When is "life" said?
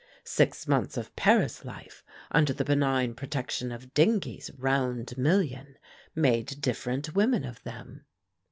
1.63-2.03